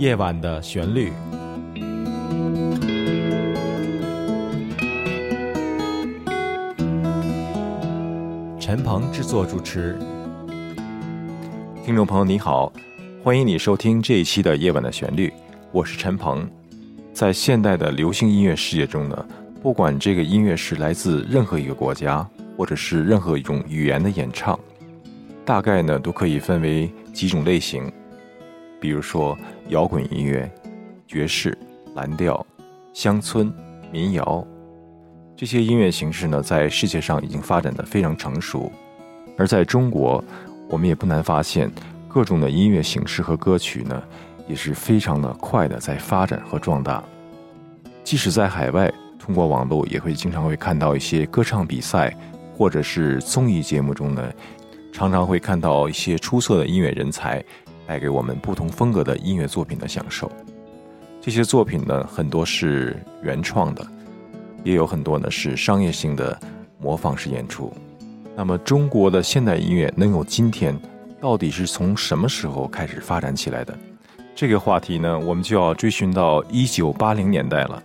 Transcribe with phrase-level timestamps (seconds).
[0.00, 1.12] 夜晚的旋律。
[8.58, 9.98] 陈鹏制作主持。
[11.84, 12.72] 听众朋友你好，
[13.22, 15.28] 欢迎你收听这一期的《夜晚的旋律》，
[15.70, 16.48] 我是陈鹏。
[17.12, 19.26] 在现代的流行音乐世界中呢，
[19.62, 24.58] 不管这个音乐是来自任何一个国家，或者是任何一种语言的演唱，
[25.44, 27.92] 大概呢都可以分为几种类型，
[28.80, 29.36] 比如说
[29.70, 30.50] 摇滚音乐、
[31.06, 31.56] 爵士、
[31.94, 32.44] 蓝调、
[32.92, 33.52] 乡村、
[33.92, 34.44] 民谣。
[35.36, 38.70] 这些音乐形式呢，在世界上已经发展的非常成熟，
[39.38, 40.22] 而在中国，
[40.68, 41.70] 我们也不难发现，
[42.08, 44.02] 各种的音乐形式和歌曲呢，
[44.48, 47.02] 也是非常的快的在发展和壮大。
[48.02, 52.12] 即使在海外，通过网络也会经常会看到一些歌唱比赛，
[52.58, 54.32] 或者是综艺节目中呢，
[54.92, 57.42] 常常会看到一些出色的音乐人才，
[57.90, 60.30] 带给我们不同风格的音乐作品的享受。
[61.20, 63.84] 这些作品呢，很多是原创的。
[64.62, 66.38] 也有很多呢是商业性的
[66.78, 67.72] 模仿式演出。
[68.36, 70.78] 那么中国的现代音乐能有今天，
[71.20, 73.76] 到底是从什么时候开始发展起来的？
[74.36, 77.82] 这个话题呢，我们就要追寻到一九八零年代了。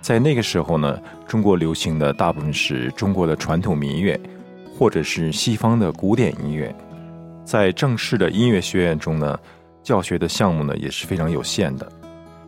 [0.00, 4.18] 在那个时候呢，中国流行的大部分是中国的传统民乐，
[4.78, 6.74] 或者是西方的古典音乐。
[7.44, 9.38] 在正式的音乐学院中呢，
[9.82, 11.90] 教学的项目呢也是非常有限的，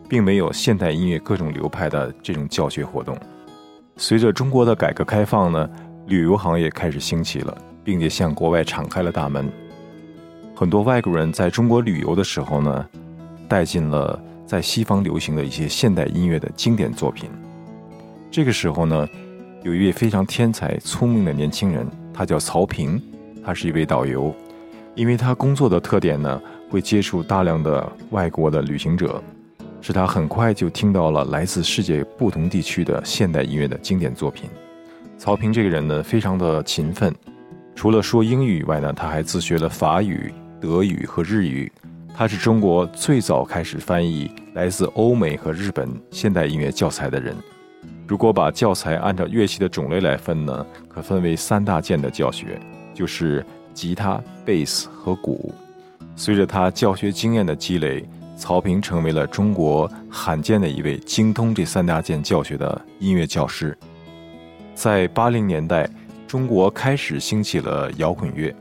[0.07, 3.17] 并没有现代音乐各种流派的这种教学活动。
[3.97, 5.69] 随着中国的改革开放呢，
[6.07, 9.51] 旅游行业开始兴起了，并且向国外敞开了大门。
[10.55, 12.85] 很多外国人在中国旅游的时候呢，
[13.47, 17.29] 带进了在西方流行的一些现代音乐的经典作品。
[18.31, 19.07] 这个时候呢，
[19.63, 23.01] 有一位非常天才聪明的年轻人，他叫曹平，
[23.43, 24.33] 他是一位导游。
[24.95, 29.21] 因为他工作的特点呢，会接触大量的外国的旅行者。
[29.81, 34.49] 使他很快就听到了来自世界不同地区的现代音乐的经典作品。
[35.15, 37.13] 曹平这个人呢，非常的勤奋，
[37.75, 41.71] 除了说英语以外呢，他还自学了法语、德语和日语。
[42.15, 47.35] 他是中国最早开始翻译来自欧美和日本现代音乐教材的人。
[48.07, 52.59] 如果把教材按照乐器的种类来分呢，可分为三大件的教学，
[52.91, 55.53] 就是吉他、贝斯和鼓。
[56.15, 58.03] 随着他教学经验的积累。
[58.37, 63.77] 曹平成为了中国罕见的一位精通这三大件教学的音乐教师。
[64.73, 65.89] 在八零年代，
[66.27, 68.53] 中国开始兴起了摇滚乐，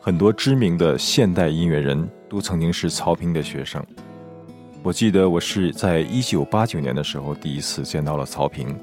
[0.00, 3.84] 很多知名的现代音乐人都曾经是曹平的学生。
[4.82, 8.74] 我记得我是在一九八九年的时候第一次见到了曹平。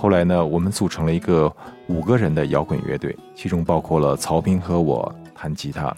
[0.00, 1.52] 后来呢，我们组成了一个
[1.88, 5.92] 五个人的摇滚乐队，其中包括了曹平和我弹吉他，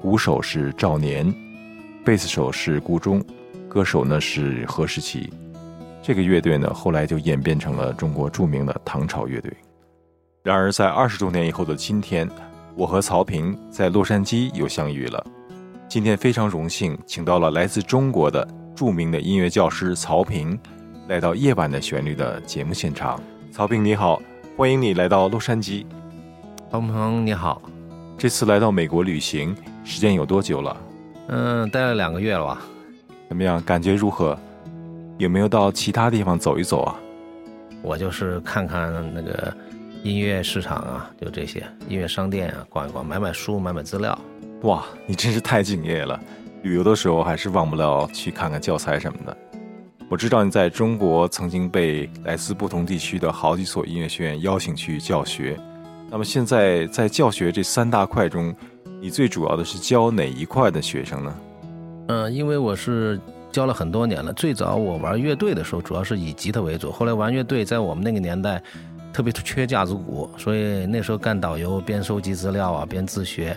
[0.00, 1.30] 鼓手是赵年。
[2.02, 3.22] 贝斯手是顾中，
[3.68, 5.30] 歌手呢是何世奇。
[6.00, 9.52] 这个乐队呢后来就演变成了中国著名的唐朝乐队。
[10.42, 12.26] 然而，在二十多年以后的今天，
[12.74, 15.22] 我和曹平在洛杉矶又相遇了。
[15.90, 20.58] 今天非常荣幸，请到了来自中国的著名的音乐教师曹平，
[21.06, 23.20] 来到《夜晚的旋律》的节目现场。
[23.52, 24.22] 曹平你好，
[24.56, 25.84] 欢迎你来到洛杉矶。
[26.70, 27.60] 王鹏你好，
[28.16, 29.54] 这次来到美国旅行，
[29.84, 30.74] 时间有多久了？
[31.28, 32.62] 嗯，待了两个月了吧？
[33.28, 33.62] 怎么样？
[33.62, 34.38] 感觉如何？
[35.18, 36.96] 有没有到其他地方走一走啊？
[37.82, 39.54] 我就是看看那个
[40.02, 44.18] 音乐市场啊，就这些音乐商店啊，逛一逛，买买书，买买资料。
[44.62, 46.18] 哇，你真是太敬业了！
[46.62, 49.36] 旅游的时候还是忘不了去看看教材什么的。
[50.12, 55.58] 我知道你在中国曾经被来自不同地区的好几所音乐学院邀请去教学。
[56.10, 58.54] 那么现在在教学这三大块中，
[59.00, 61.34] 你最主要的是教哪一块的学生呢？
[62.08, 63.18] 嗯，因为我是
[63.50, 64.34] 教了很多年了。
[64.34, 66.92] 最早我玩乐队的时候，主要是以吉他为主。
[66.92, 68.62] 后来玩乐队，在我们那个年代，
[69.14, 73.56] 特别缺架子鼓，所以那时候干导游，边收集资料啊，边自学。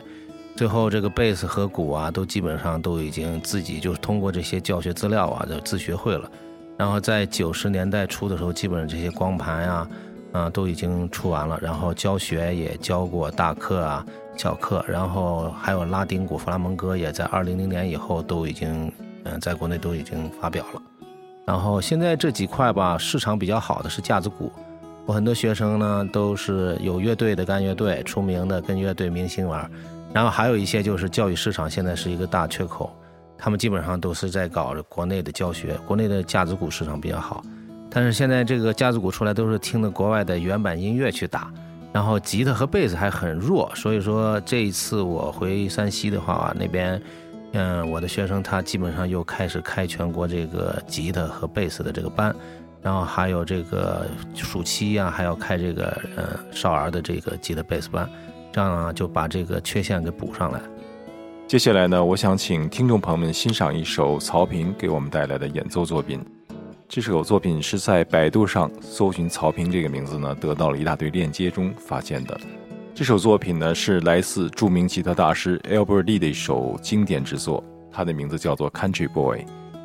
[0.55, 6.31] 最后这个贝斯和鼓啊，都基本上都已经自己就通过这些教学资料啊，就自学会了。
[6.77, 9.87] 然后在九十年代初的时候，基本上这些光盘呀，
[10.31, 11.59] 啊，都已经出完了。
[11.61, 14.05] 然后教学也教过大课啊。
[14.37, 18.91] 小课，然后还有拉丁鼓、弗拉门戈，也在二零零年以后都已经，
[19.23, 20.81] 嗯，在国内都已经发表了。
[21.45, 24.51] 然后现在这几块吧，市场比较好的是架子鼓。
[25.05, 29.71] 我很多学生呢都是有乐队的干乐队，出名的跟乐队明星玩。
[30.11, 32.93] 然后还有一些就是教育市场现在是一个大缺口，
[33.45, 35.77] 他们基本上都是在搞国内的教学。
[35.85, 37.43] 国内的架子鼓市场比较好，
[37.91, 41.53] 但是现在这个架子鼓出来都是听的国外的原版音乐去打。
[41.93, 46.99] 然后吉他和贝斯还很弱，所以说这一次我回山西的话，那边
[47.51, 52.35] 嗯，我的学生他基本上又开始开全国这个吉他和贝斯的这个班，
[52.81, 55.85] 然后还有这个暑期呀，还要开这个
[56.17, 58.09] 呃少儿的这个吉他贝斯班，
[58.51, 60.59] 这样啊就把这个缺陷给补上来。
[61.47, 66.19] 接下来呢，我想请听众朋友们欣赏一首曹平给我们带来的演奏作品。
[66.89, 72.35] 这首作品是在百度上搜寻曹平这个名字呢，得到了一大堆链接中发现的。
[72.95, 79.41] 这首作品呢是来自著名吉他大师 Albert Lee 的一首经典之作，它的名字叫做《Country Boy》，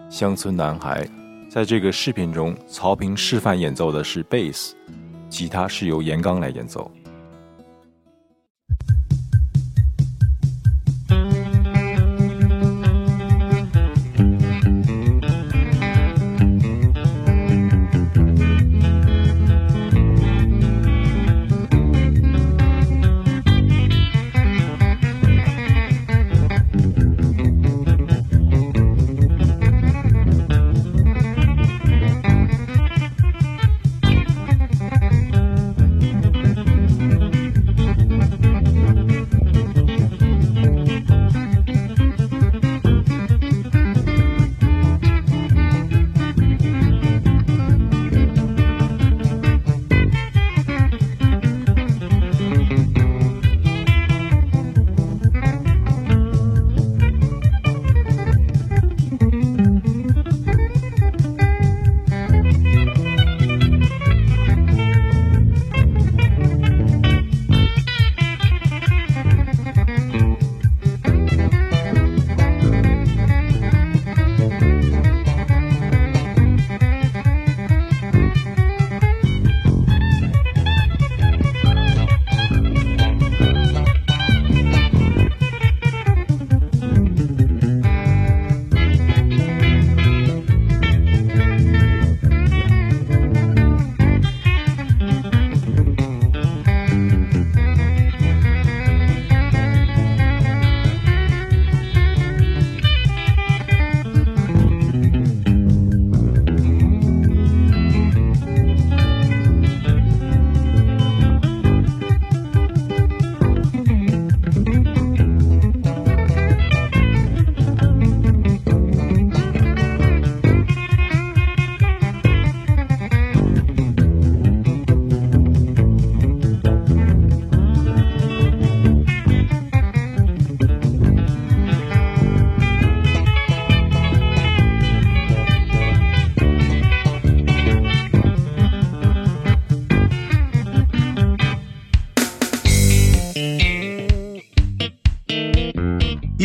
[0.09, 1.07] 乡村男孩。
[1.51, 4.75] 在这个视频中，曹平示范演奏的是贝斯，
[5.29, 6.91] 吉他是由严刚来演奏。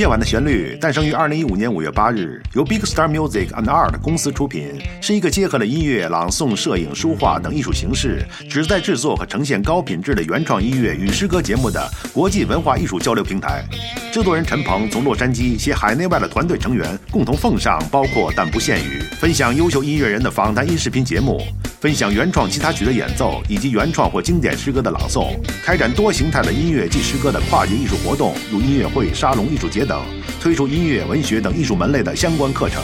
[0.06, 13.66] 夜晚的旋律诞生于二零一五年五月八日，由 Big Star Music and Art 公司出品，是一个结合了音乐、朗诵、摄影、书画等艺术形式，旨在制作和呈现高品质的原创音乐与诗歌节目的国际文化艺术交流平台。
[14.14, 21.42] 制作人陈鹏从洛杉矶携海内外的团队成员共同奉上包括但不限于分享优秀音乐人的访谈音视频节目，
[21.86, 30.02] 分享原创吉他曲的演奏以及原创或经典诗歌的朗诵，开展多形态的音乐及诗歌的跨界艺术活动，如音乐会、沙龙、艺术节等。
[30.42, 32.82] 推出音乐、文学等艺术门类的相关课程。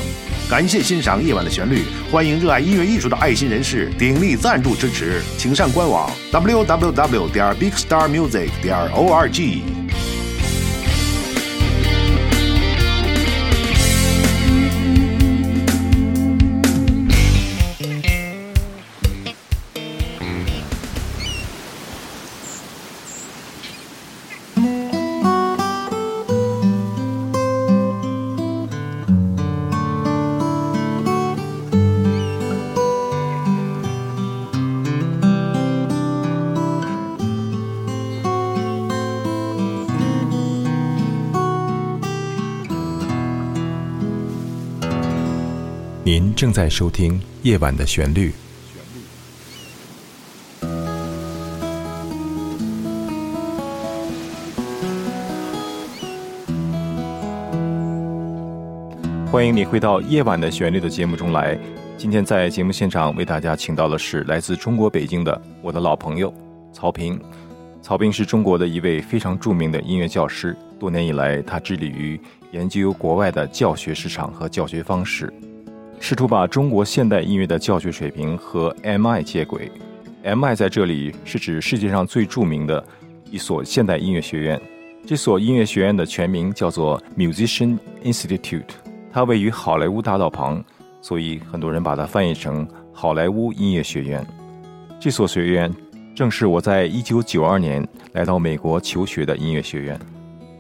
[0.48, 1.82] 感谢欣赏夜晚的旋律，
[2.12, 7.32] 欢迎热爱音乐艺术的爱心人士鼎力赞助支持，请上官网 www.
[7.32, 8.52] 点 bigstarmusic.
[8.62, 9.81] 点 org。
[46.42, 48.34] 正在收听《夜晚的旋律》。
[59.32, 61.56] 欢迎你回到《夜晚的旋律》的节目中来。
[61.96, 66.34] 今天在节目现场为大家请到的是来自中国北京的我的老朋友
[66.74, 67.22] 曹平。
[67.84, 72.20] 曹平是中国的一位非常著名的音乐教师，多年以来他致力于
[72.50, 75.32] 研究国外的教学市场和教学方式。
[76.04, 79.72] 试图把中国现代音乐的教学水平和 MI 接轨。
[80.24, 82.84] MI 在这里是指世界上最著名的
[83.30, 84.60] 一所现代音乐学院，
[85.06, 88.64] 这所音乐学院的全名叫做 Musician Institute，
[89.14, 90.64] 它位于好莱坞大道旁，
[91.02, 94.26] 所以很多人把它翻译成好莱坞音乐学院。
[95.00, 95.72] 这所学院
[96.16, 100.00] 正是我在一九九二年来到美国求学的音乐学院。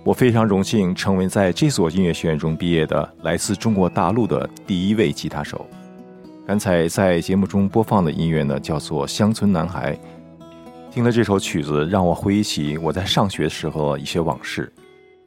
[0.04, 5.64] 我非常荣幸成为在这所音乐学院中毕业的来自中国大陆的第一位吉他手。
[6.48, 9.94] 刚才在节目中播放的音乐呢，叫做《乡村男孩》。
[10.92, 14.74] 听了这首曲子，让我回忆起我在上学时候一些往事。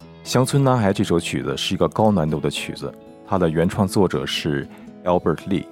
[0.25, 2.93] 《乡村男孩》这首曲子是一个高难度的曲子，
[3.28, 4.66] 它的原创作者是
[5.04, 5.64] Albert Lee。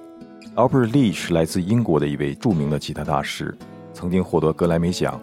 [0.55, 3.53] Albert Lee 是来自英国的一位著名的吉他大师，
[3.93, 5.19] 曾经获得格莱美奖。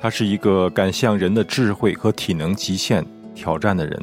[0.00, 3.04] 他是一个敢向人的智慧和体能极限
[3.36, 4.02] 挑战的人。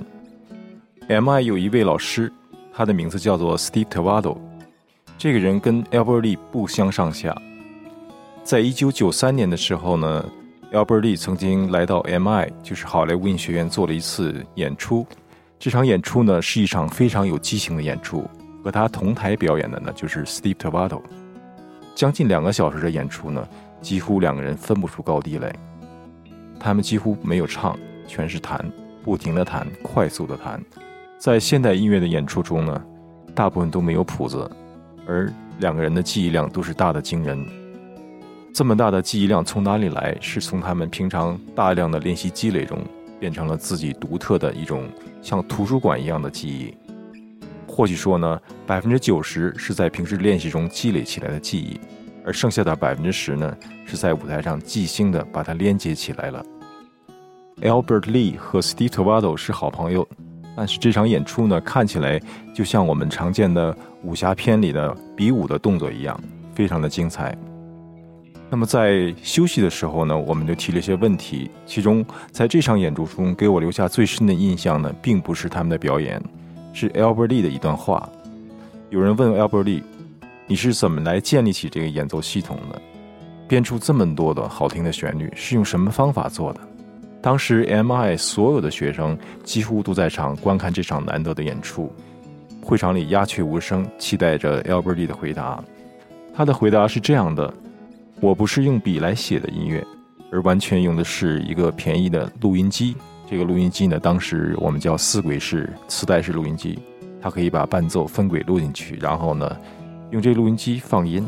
[1.09, 2.31] M.I 有一位老师，
[2.71, 4.37] 他的名字叫做 Steve Tavado。
[5.17, 7.35] 这个人跟 Albert Lee 不相上下。
[8.43, 10.29] 在一九九三年的时候呢
[10.71, 15.05] ，Albert Lee 曾经来到 M.I，就是好莱坞音学院做了一次演出。
[15.59, 18.29] 这场演出呢是一场非常有激情的演出，
[18.63, 21.01] 和他同台表演的呢就是 Steve Tavado。
[21.95, 23.47] 将近两个小时的演出呢，
[23.81, 25.53] 几乎两个人分不出高低来。
[26.59, 28.65] 他们几乎没有唱，全是弹，
[29.03, 30.63] 不停的弹，快速的弹。
[31.19, 32.83] 在现代音乐的演出中呢，
[33.35, 34.49] 大部分都没有谱子。
[35.05, 37.45] 而两个人的记忆量都是大的惊人，
[38.53, 40.17] 这么大的记忆量从哪里来？
[40.21, 42.79] 是从他们平常大量的练习积累中，
[43.19, 44.87] 变成了自己独特的一种
[45.21, 46.73] 像图书馆一样的记忆。
[47.67, 51.79] 或许说呢，百分之九十是在平时练习中积累起来的记忆，
[52.25, 56.45] 而剩下的百分之十呢，是在舞台上即兴的把它连接起来了。
[57.61, 60.07] Albert Lee 和 Steve Tavado 是好朋友。
[60.55, 62.21] 但是这场演出呢，看起来
[62.53, 66.19] 就像我们常见的武侠片里的比武的动作一样，
[66.53, 67.35] 非常的精彩。
[68.51, 71.49] 那么在休息的时候呢，我们就提了一些问题。
[71.65, 76.21] 其中，在这场演出中给我留下最深的印象呢，并不是他们的表演，
[76.71, 78.07] 是 Albert Lee 的一段话。
[78.91, 79.81] 有人问 Albert Lee：“
[80.45, 82.79] 你是怎么来建立起这个演奏系统的？
[83.47, 86.59] 编出这么多的好听的旋律，是用什么方法做的？”
[87.23, 91.89] 当时，M.I 所有的学生几乎都在场观看这场难得的演出，
[92.61, 95.63] 会场里鸦雀无声，期待着 Albert Lee 的回答。
[96.35, 97.51] 他的回答是这样的
[98.19, 99.81] ：“我不是用笔来写的音乐，
[100.33, 102.93] 而完全用的是一个便宜的录音机。
[103.25, 106.77] 这个录音机呢，当时我们叫四轨式磁带式录音机，
[107.21, 109.57] 它可以把伴奏分轨录进去，然后呢，
[110.11, 111.25] 用这录音机放音。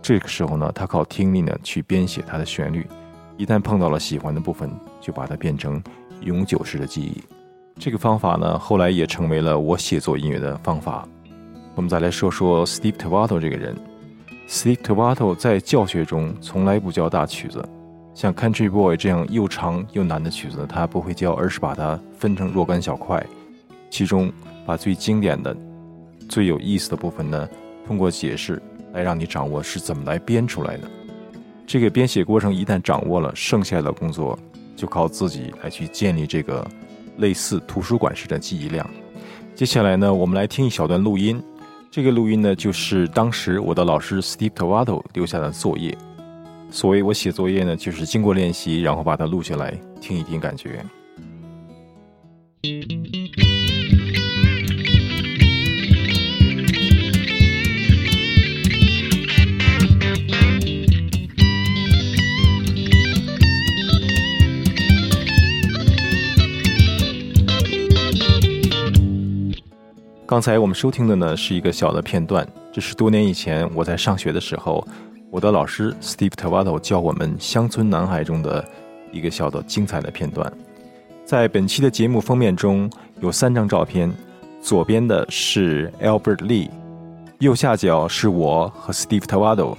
[0.00, 2.86] 这个时候呢，他靠听力呢去编写它的旋律。”
[3.36, 5.82] 一旦碰到了喜欢的部分，就把它变成
[6.20, 7.22] 永久式的记忆。
[7.78, 11.06] 这个方法呢，后来也成为了我写作音乐的方法。
[11.74, 13.76] 我们再来说说 Steve Tavato 这个人。
[14.48, 17.62] Steve Tavato 在教学中从来不教大曲子，
[18.14, 23.22] 像 Country Boy 这样又长又难的曲子，他不会教，而是把它分成若干小块，
[23.90, 24.32] 其中
[24.64, 25.54] 把最经典的、
[26.28, 27.48] 最有意思的部分呢，
[27.86, 28.62] 通过解释
[28.92, 30.88] 来让你掌握是怎么来编出来的。
[31.66, 34.38] 这个编写过程一旦掌握了，剩下的工作
[34.76, 36.66] 就靠自己来去建立这个
[37.18, 38.88] 类似图书馆式的记忆量。
[39.54, 41.42] 接下来呢，我们来听一小段录音。
[41.90, 45.96] 这个录音呢，就是当时我的老师 Steve Tavado 留下的作业。
[46.70, 50.84] 所谓我写作业呢，就是经过练习，然后把它录下来，听一听感觉。
[70.26, 74.84] 刚才我们收听的呢是一个小的片段，这是多年以前我在上学的时候，
[75.30, 78.64] 我的老师 Steve Tavado 教我们《乡村男孩》中的
[79.12, 80.52] 一个小的精彩的片段。
[81.24, 82.90] 在本期的节目封面中
[83.20, 84.12] 有三张照片，
[84.60, 86.70] 左边的是 Albert Lee，
[87.38, 89.76] 右下角是我和 Steve Tavado，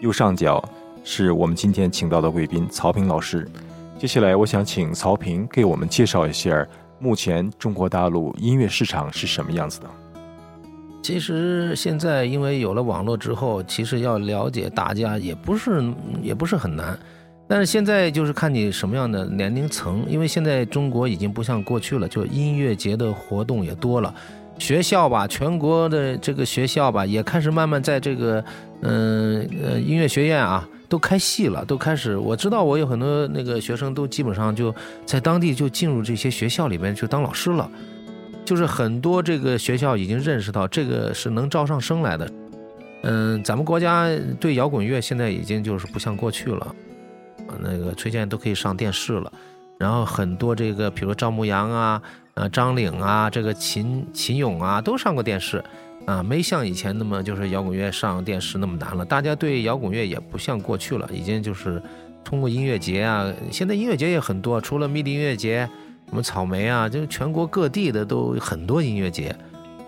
[0.00, 0.60] 右上角
[1.04, 3.48] 是我们今天请到的贵宾曹平老师。
[3.96, 6.66] 接下来我想请曹平给我们介绍一下。
[6.98, 9.86] 目前中国大陆音乐市场是什么样子的？
[11.02, 15.84] 其实现在因为有了网络之后，其实要了解大家也不是
[16.22, 16.98] 也不是很难。
[17.46, 24.14] 但是现在就是看你什么样的年龄层，因为现在中国已经不像过去了，就音乐节的活动也多了，
[24.58, 28.42] 学校吧，全国的这个学校吧，也开始慢慢在这个
[28.80, 30.66] 嗯呃音乐学院啊。
[30.94, 32.16] 都开戏了，都开始。
[32.16, 34.72] 我知道，我有很多那个学生都基本上就
[35.04, 37.68] 在当地就进入这些学校里面去当老师了。
[38.44, 42.30] 就是很多这个学校已经认识到这个是能招上生来的。
[43.02, 44.08] 嗯，咱们国家
[44.38, 46.72] 对摇滚乐现在已经就是不像过去了，
[47.58, 49.32] 那个崔健都可以上电视了。
[49.78, 52.02] 然后很多这个，比如赵牧阳啊、
[52.34, 55.62] 呃张岭啊、这个秦秦勇啊，都上过电视，
[56.06, 59.04] 啊，没像以前那么就是摇滚乐上电视那么难了。
[59.04, 61.82] 大家对摇滚乐也不像过去了，已经就是
[62.22, 65.68] 通过音乐节啊，现在音乐节也很多，除了迷笛音乐节，
[66.08, 69.34] 什么草莓啊，就全国各地的都很多音乐节。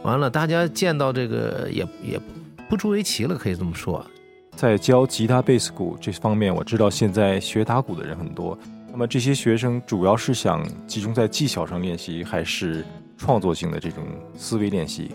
[0.03, 2.21] 完了，大家见到这个也也
[2.69, 4.05] 不足为奇了，可以这么说。
[4.55, 8.59] 在教吉他、贝斯、鼓这方面，我知道现在学打鼓的人很多。
[8.97, 12.83] 那么这些学生主要是想集中在技巧上练习，还是
[13.19, 14.03] 创作性的这种
[14.39, 15.11] 思维练习？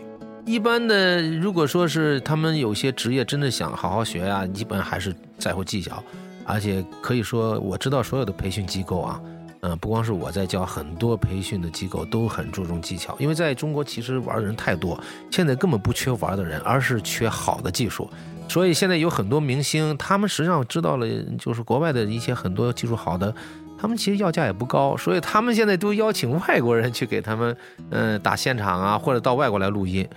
[0.46, 6.04] 一般的，如果说是他们有些职业真的想好好学啊，基本还是在乎技巧。
[6.46, 9.20] 而且可以说，我知道所有的培训机构啊，
[9.62, 13.16] 嗯，不光是我在教，很多培训的机构都很注重技巧。
[13.18, 18.08] 因为在中国，其实玩的人太多，现在根本不缺玩的人，而是缺好的技术。
[18.48, 21.08] 所以现在有很多明星，他们实际上知道了，
[21.40, 23.34] 就是国外的一些很多技术好的，
[23.82, 27.58] 他们其实要价也不高，所以他们现在都邀请外国人去给他们，
[27.90, 30.08] 嗯，打现场啊，或者到外国来录音，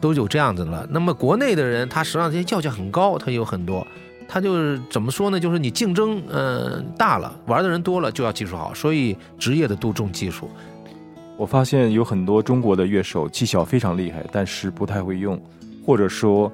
[0.00, 0.86] 都有这样子了。
[0.90, 3.86] 那么国内的人，他实际上这些要价很高，他有很多，
[4.26, 5.38] 他就是怎么说呢？
[5.38, 10.48] 就是你竞争，嗯，大了，玩的人多了，就要技术好，所以职业的都重技术。
[11.36, 15.38] 我发现有很多中国的乐手技巧非常厉害，但是不太会用，
[15.84, 16.50] 或者说。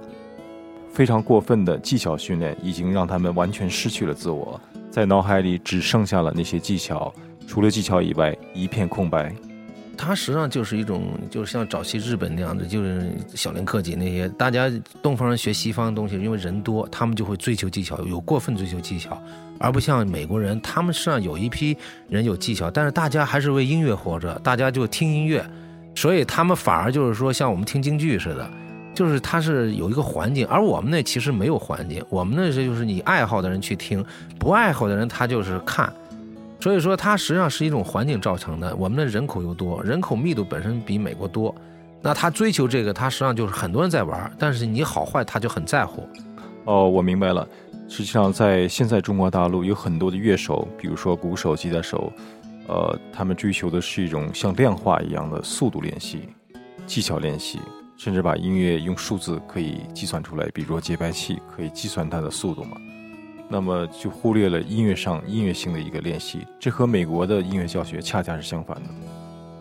[0.92, 4.58] 非常过分的技巧训练已经让他们完全失去了自我，
[4.96, 7.12] 在脑海里只剩下了那些技巧，
[7.46, 9.30] 除了技巧以外一片空白。
[9.94, 14.72] 它实际上就是一种，就是像早期日本那样的，就是小林克己那些，大家
[15.02, 19.22] 东方人学西方的东西，因为人多，他们就会追求技巧，有过分追求技巧，
[19.58, 21.76] 而不像美国人，他们实际上有一批
[22.08, 25.44] 人有技巧，但是大家还是为音乐活着，大家就听音乐，
[25.94, 28.50] 所以他们反而就是说像我们听京剧似的。
[28.96, 34.02] 就是它是有一个环境，而我们那其实没有环境，我们那是就是你爱好的人去听，
[34.38, 35.92] 不爱好的人他就是看，
[36.58, 38.74] 所以说它实际上是一种环境造成的。
[38.74, 41.54] 我们的人口又多，人口密度本身比美国多，
[42.00, 46.08] 那他追求这个，他实际上就是很多人在玩，但是你好坏他就很在乎。
[46.64, 47.46] 哦，我明白了。
[47.88, 52.12] 实际上在现在中国大陆有很多的乐手，比如说鼓手、吉他手，
[52.66, 56.28] 呃，他们追求的是一种像量化一样的速度练习、
[56.86, 57.60] 技巧练习。
[57.96, 62.76] 甚至把音乐用数字可以计算出来，比如说节拍器可以计算它的速度嘛？
[63.48, 68.90] 那么就忽略了音乐上音乐性的一个练习，这和美国的音乐教学恰恰是相反的。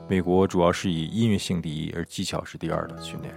[0.07, 3.33] 美国主要是以音乐性第一，而技巧是第二的训练。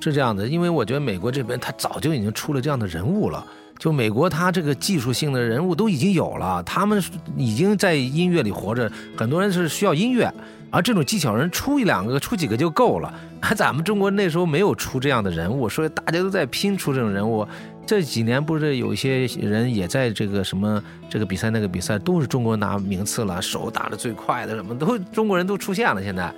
[0.00, 3.46] 是这样的，因为我觉得美国这边他早就已经出了这样的人物了。
[3.78, 7.02] 就美国他这个技术性的人物都已经有了，他们
[7.36, 10.30] 已经在音乐里活着，很多人是需要音乐。
[10.70, 13.12] 而这种技巧人出一两个、出几个就够了。
[13.56, 17.46] 咱们中国那时候没有出这样的人物，所以大家都在拼出这种人物。
[17.86, 26.00] 这几年不是有一些人也在这个什么这个比赛、那个比赛，都是中国拿名次了，手打的最快的，什么都中国人都出现了。
[26.00, 26.32] 现在，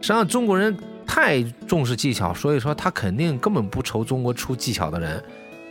[0.00, 5.22] 实际上中国人太重视技巧，所以说他肯定根本不愁中国出技巧的人。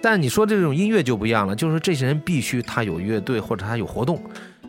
[0.02, 4.22] 但你说这种音乐就不一样了，就是这些人必须他有乐队或者他有活动。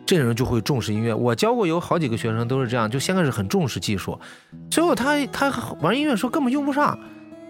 [0.07, 1.13] 这人就会重视音乐。
[1.13, 4.17] 我教过有好几个学生都是这样，就先开始很重视技术，
[4.71, 6.97] 最后他他玩音乐时候根本用不上，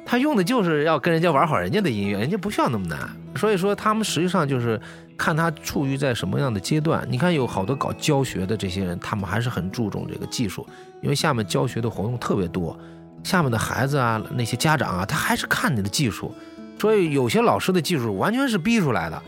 [0.03, 2.97] 他用的就是要跟人家玩好人家的音乐，人家不需要那么难。
[3.35, 4.81] 所以说他们实际上就是
[5.15, 7.05] 看他处于在什么样的阶段。
[7.07, 10.65] 你看有好多搞教学的这些人，他们还是很注重这个技术，
[11.03, 12.75] 因为下面教学的活动特别多，
[13.23, 16.33] 下面的孩子啊那些家长啊，他还是看你的技术，
[16.79, 19.21] 所以有些老师的技术完全是逼出来的。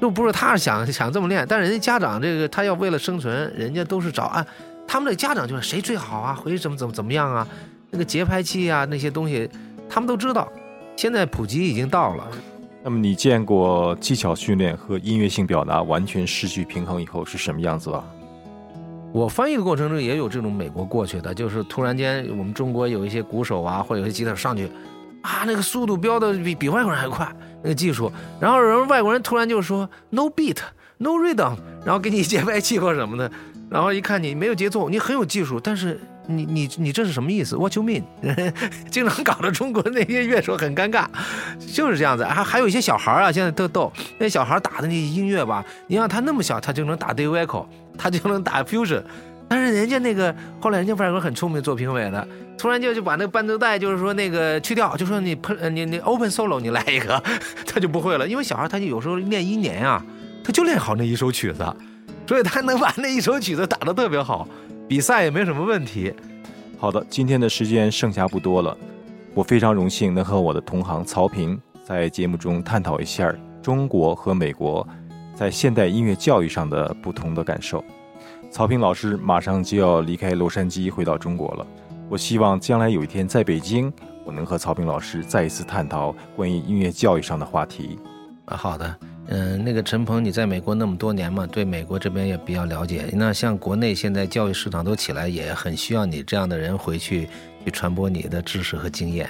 [0.00, 4.46] 又不是他是想想这么练，但人家家长这个他要为了生存，人家都是找啊，
[4.86, 7.46] 他们的家长就是谁最好啊，回去怎么怎么怎么样啊，
[7.90, 9.48] 那个节拍器啊那些东西，
[9.88, 10.46] 他们都知道。
[10.96, 12.26] 现在普及已经到了。
[12.82, 18.04] 那么你见过技巧训练和音乐性表达完全失去平衡以后是什么样子吧？
[19.12, 24.70] 我翻译的过程中也有这种美国过去的，就是突然间我们中国有一些鼓手啊，或者有些吉他手上去。
[25.22, 27.26] 啊，那个速度飙的比比外国人还快，
[27.62, 33.30] 那个技术，然后人外国人突然就说 no beat，no rhythm，然后给你一节拍器或什么的，
[33.68, 38.02] 然后一看你没有节奏，你很有技术，但是你你你这是什么意思？What you mean？
[38.90, 41.06] 经常搞得中国那些乐手很尴尬，
[41.72, 42.24] 就是这样子。
[42.24, 49.02] 还还有一些小孩啊，现在特逗，那小孩打的那音乐吧，你让他那么小，他就能打 Dave Echo，他就能打 fusion，
[49.48, 52.26] 但是人家那个后来人家外国很聪明，做评委的。
[52.58, 57.22] 突然就就把那个伴奏带，就是说那个去掉，就说你喷你你 open solo 你来一个，
[57.66, 60.02] 他就不会了，因为小孩他就有时候练一年啊，
[60.42, 61.64] 他就练好那一首曲子，
[62.26, 64.48] 所以他能把那一首曲子打得特别好，
[64.88, 66.12] 比赛也没什么问题。
[66.78, 68.76] 好的，今天的时间剩下不多了，
[69.34, 73.32] 我非常荣幸能和我的同行曹平在节目中探讨一下
[73.62, 74.86] 中国和美国
[75.34, 77.84] 在现代音乐教育上的不同的感受。
[78.56, 81.66] 曹平老师马上就要离开洛杉矶回到中国了。
[82.08, 83.92] 我希望将来有一天在北京，
[84.24, 87.98] 我能和曹平老师再一次探讨关于音乐教育上的话题。
[88.46, 93.04] 啊，好的，嗯，那个陈鹏，你在美国那么多年嘛，对美国这边也比较了解。
[93.12, 97.28] 那像国内现在教育市场都起来，也很需要你这样的人回去
[97.62, 99.28] 去传播你的知识和经验。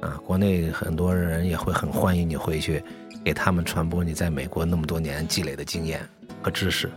[0.00, 2.82] 啊，国内很多人也会很欢迎你回去，
[3.22, 6.00] 给他们传播你在美国那么多年积累的经验
[6.40, 6.90] 和知识。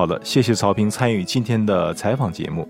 [0.00, 2.66] 好的，谢谢曹平参与今天的采访节目。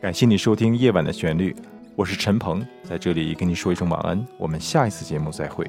[0.00, 1.52] 感谢你收听《夜晚的旋律》，
[1.94, 5.64] 我是陈鹏，在这里跟你说一声晚安，我们下一次节目再会。